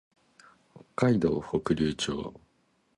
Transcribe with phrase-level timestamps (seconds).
[0.95, 2.33] 北海道北竜町